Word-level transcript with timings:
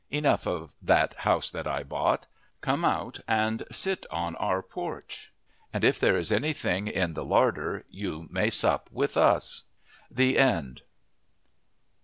Enough 0.09 0.47
of 0.47 0.73
That 0.81 1.13
House 1.13 1.53
I 1.53 1.83
Bought. 1.83 2.25
Come 2.61 2.83
out 2.83 3.19
and 3.27 3.63
sit 3.71 4.07
on 4.09 4.35
our 4.37 4.63
porch, 4.63 5.31
and 5.71 5.83
if 5.83 5.99
there 5.99 6.17
is 6.17 6.31
anything 6.31 6.87
in 6.87 7.13
the 7.13 7.23
larder 7.23 7.85
you 7.87 8.27
may 8.31 8.49
sup 8.49 8.89
with 8.91 9.15
us. 9.15 9.65
THE 10.09 10.39
END. 10.39 10.81